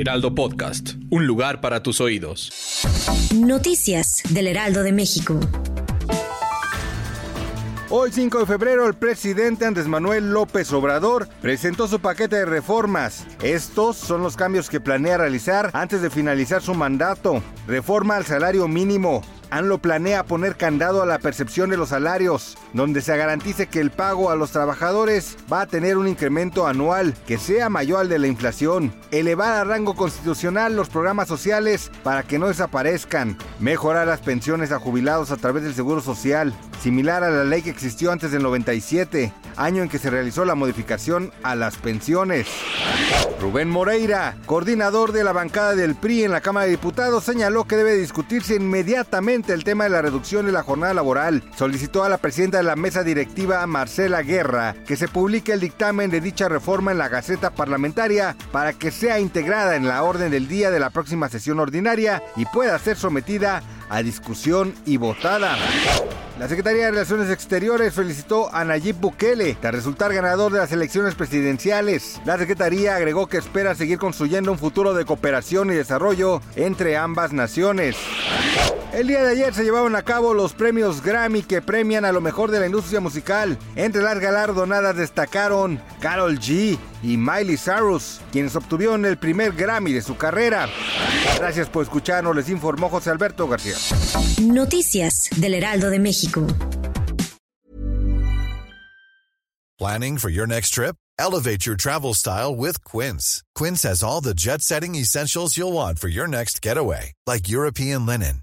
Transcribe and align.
Heraldo 0.00 0.32
Podcast, 0.32 0.90
un 1.10 1.26
lugar 1.26 1.60
para 1.60 1.82
tus 1.82 2.00
oídos. 2.00 2.52
Noticias 3.34 4.22
del 4.30 4.46
Heraldo 4.46 4.84
de 4.84 4.92
México. 4.92 5.40
Hoy 7.90 8.12
5 8.12 8.38
de 8.38 8.46
febrero 8.46 8.86
el 8.86 8.94
presidente 8.94 9.66
Andrés 9.66 9.88
Manuel 9.88 10.30
López 10.30 10.72
Obrador 10.72 11.28
presentó 11.42 11.88
su 11.88 11.98
paquete 11.98 12.36
de 12.36 12.44
reformas. 12.44 13.26
Estos 13.42 13.96
son 13.96 14.22
los 14.22 14.36
cambios 14.36 14.70
que 14.70 14.78
planea 14.78 15.18
realizar 15.18 15.70
antes 15.72 16.00
de 16.00 16.10
finalizar 16.10 16.62
su 16.62 16.74
mandato. 16.74 17.42
Reforma 17.66 18.14
al 18.14 18.24
salario 18.24 18.68
mínimo, 18.68 19.22
ANLO 19.50 19.78
planea 19.78 20.24
poner 20.24 20.56
candado 20.56 21.02
a 21.02 21.06
la 21.06 21.18
percepción 21.18 21.70
de 21.70 21.76
los 21.76 21.90
salarios, 21.90 22.58
donde 22.72 23.00
se 23.00 23.16
garantice 23.16 23.66
que 23.66 23.80
el 23.80 23.90
pago 23.90 24.30
a 24.30 24.36
los 24.36 24.50
trabajadores 24.50 25.36
va 25.50 25.62
a 25.62 25.66
tener 25.66 25.96
un 25.96 26.08
incremento 26.08 26.66
anual 26.66 27.14
que 27.26 27.38
sea 27.38 27.68
mayor 27.68 28.00
al 28.00 28.08
de 28.08 28.18
la 28.18 28.26
inflación, 28.26 28.92
elevar 29.10 29.54
a 29.54 29.64
rango 29.64 29.94
constitucional 29.94 30.76
los 30.76 30.90
programas 30.90 31.28
sociales 31.28 31.90
para 32.02 32.22
que 32.22 32.38
no 32.38 32.48
desaparezcan, 32.48 33.38
mejorar 33.60 34.06
las 34.06 34.20
pensiones 34.20 34.72
a 34.72 34.78
jubilados 34.78 35.30
a 35.30 35.36
través 35.36 35.64
del 35.64 35.74
Seguro 35.74 36.00
Social, 36.00 36.54
similar 36.80 37.24
a 37.24 37.30
la 37.30 37.44
ley 37.44 37.62
que 37.62 37.70
existió 37.70 38.12
antes 38.12 38.30
del 38.30 38.42
97, 38.42 39.32
año 39.56 39.82
en 39.82 39.88
que 39.88 39.98
se 39.98 40.10
realizó 40.10 40.44
la 40.44 40.54
modificación 40.54 41.32
a 41.42 41.54
las 41.54 41.76
pensiones. 41.76 42.46
Rubén 43.40 43.68
Moreira, 43.68 44.36
coordinador 44.46 45.12
de 45.12 45.24
la 45.24 45.32
bancada 45.32 45.74
del 45.74 45.94
PRI 45.94 46.24
en 46.24 46.32
la 46.32 46.40
Cámara 46.40 46.66
de 46.66 46.72
Diputados, 46.72 47.24
señaló 47.24 47.64
que 47.64 47.76
debe 47.76 47.96
discutirse 47.96 48.56
inmediatamente 48.56 49.52
el 49.52 49.64
tema 49.64 49.84
de 49.84 49.90
la 49.90 50.02
reducción 50.02 50.46
de 50.46 50.52
la 50.52 50.62
jornada 50.62 50.94
laboral. 50.94 51.42
Solicitó 51.56 52.02
a 52.02 52.08
la 52.08 52.18
presidenta 52.18 52.58
de 52.58 52.64
la 52.64 52.76
mesa 52.76 53.02
directiva, 53.02 53.64
Marcela 53.66 54.22
Guerra, 54.22 54.74
que 54.86 54.96
se 54.96 55.08
publique 55.08 55.52
el 55.52 55.60
dictamen 55.60 56.10
de 56.10 56.20
dicha 56.20 56.48
reforma 56.48 56.92
en 56.92 56.98
la 56.98 57.08
Gaceta 57.08 57.50
Parlamentaria 57.50 58.36
para 58.50 58.72
que 58.72 58.90
sea 58.90 59.20
integrada 59.20 59.76
en 59.76 59.86
la 59.86 60.02
orden 60.02 60.30
del 60.30 60.48
día 60.48 60.70
de 60.70 60.80
la 60.80 60.90
próxima 60.90 61.28
sesión 61.28 61.60
ordinaria 61.60 62.22
y 62.36 62.44
pueda 62.46 62.78
ser 62.78 62.96
sometida 62.96 63.47
a 63.88 64.02
discusión 64.02 64.74
y 64.84 64.96
votada. 64.96 65.56
La 66.38 66.46
Secretaría 66.48 66.84
de 66.84 66.90
Relaciones 66.92 67.30
Exteriores 67.30 67.94
felicitó 67.94 68.54
a 68.54 68.64
Nayib 68.64 68.96
Bukele 69.00 69.56
tras 69.60 69.74
resultar 69.74 70.14
ganador 70.14 70.52
de 70.52 70.58
las 70.58 70.70
elecciones 70.70 71.16
presidenciales. 71.16 72.20
La 72.24 72.38
Secretaría 72.38 72.94
agregó 72.94 73.26
que 73.26 73.38
espera 73.38 73.74
seguir 73.74 73.98
construyendo 73.98 74.52
un 74.52 74.58
futuro 74.58 74.94
de 74.94 75.04
cooperación 75.04 75.72
y 75.72 75.74
desarrollo 75.74 76.40
entre 76.54 76.96
ambas 76.96 77.32
naciones. 77.32 77.96
El 78.92 79.06
día 79.06 79.22
de 79.22 79.32
ayer 79.32 79.54
se 79.54 79.64
llevaron 79.64 79.94
a 79.96 80.02
cabo 80.02 80.32
los 80.34 80.54
premios 80.54 81.02
Grammy 81.02 81.42
que 81.42 81.60
premian 81.60 82.04
a 82.04 82.12
lo 82.12 82.20
mejor 82.20 82.50
de 82.50 82.60
la 82.60 82.66
industria 82.66 83.00
musical. 83.00 83.58
Entre 83.76 84.02
las 84.02 84.18
galardonadas 84.18 84.96
destacaron 84.96 85.80
Carol 86.00 86.38
G 86.38 86.78
y 87.02 87.16
Miley 87.16 87.58
Cyrus, 87.58 88.20
quienes 88.32 88.56
obtuvieron 88.56 89.04
el 89.04 89.18
primer 89.18 89.52
Grammy 89.52 89.92
de 89.92 90.02
su 90.02 90.16
carrera. 90.16 90.68
Gracias 91.36 91.68
por 91.68 91.82
escucharnos, 91.84 92.34
les 92.34 92.48
informó 92.48 92.88
José 92.88 93.10
Alberto 93.10 93.46
García. 93.46 93.76
Noticias 94.42 95.28
del 95.36 95.54
Heraldo 95.54 95.90
de 95.90 95.98
México. 95.98 96.46
Planning 99.78 100.18
for 100.18 100.28
your 100.28 100.48
next 100.48 100.70
trip? 100.74 100.96
Elevate 101.20 101.64
your 101.66 101.76
travel 101.76 102.14
style 102.14 102.54
with 102.54 102.82
Quince. 102.84 103.44
Quince 103.54 103.82
has 103.82 104.02
all 104.02 104.20
the 104.20 104.34
jet 104.34 104.60
setting 104.62 104.96
essentials 104.96 105.56
you'll 105.56 105.72
want 105.72 105.98
for 105.98 106.08
your 106.08 106.26
next 106.26 106.62
getaway, 106.62 107.12
like 107.26 107.48
European 107.48 108.04
linen, 108.06 108.42